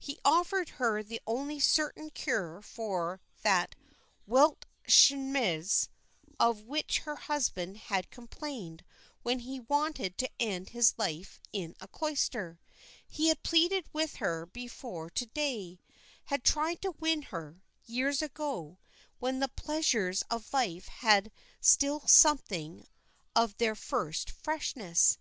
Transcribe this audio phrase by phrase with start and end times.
[0.00, 3.76] He offered her the only certain cure for that
[4.26, 5.88] Welt Schmerz
[6.40, 8.84] of which her husband had complained
[9.22, 12.58] when he wanted to end his life in a cloister.
[13.06, 15.78] He had pleaded with her before to day,
[16.24, 18.80] had tried to win her, years ago,
[19.20, 22.84] when the pleasures of life had still something
[23.36, 25.18] of their first freshness.